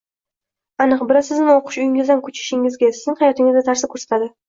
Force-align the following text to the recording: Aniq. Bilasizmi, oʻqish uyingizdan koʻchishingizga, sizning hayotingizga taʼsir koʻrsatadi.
Aniq. 0.85 1.03
Bilasizmi, 1.11 1.53
oʻqish 1.57 1.79
uyingizdan 1.83 2.25
koʻchishingizga, 2.25 2.93
sizning 3.01 3.21
hayotingizga 3.25 3.69
taʼsir 3.73 3.97
koʻrsatadi. 3.97 4.37